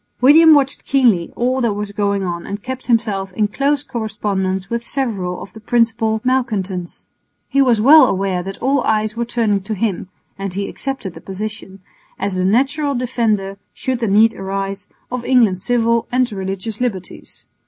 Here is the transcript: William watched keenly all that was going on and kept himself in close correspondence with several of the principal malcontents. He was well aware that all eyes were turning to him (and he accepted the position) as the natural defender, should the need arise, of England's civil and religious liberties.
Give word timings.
William 0.19 0.55
watched 0.55 0.83
keenly 0.83 1.31
all 1.35 1.61
that 1.61 1.73
was 1.75 1.91
going 1.91 2.23
on 2.23 2.47
and 2.47 2.63
kept 2.63 2.87
himself 2.87 3.31
in 3.33 3.47
close 3.47 3.83
correspondence 3.83 4.67
with 4.67 4.83
several 4.83 5.39
of 5.43 5.53
the 5.53 5.59
principal 5.59 6.19
malcontents. 6.23 7.05
He 7.47 7.61
was 7.61 7.79
well 7.79 8.07
aware 8.07 8.41
that 8.41 8.57
all 8.63 8.81
eyes 8.81 9.15
were 9.15 9.25
turning 9.25 9.61
to 9.61 9.75
him 9.75 10.09
(and 10.39 10.55
he 10.55 10.67
accepted 10.67 11.13
the 11.13 11.21
position) 11.21 11.81
as 12.17 12.33
the 12.33 12.43
natural 12.43 12.95
defender, 12.95 13.59
should 13.75 13.99
the 13.99 14.07
need 14.07 14.33
arise, 14.33 14.87
of 15.11 15.23
England's 15.23 15.65
civil 15.65 16.07
and 16.11 16.31
religious 16.31 16.81
liberties. 16.81 17.45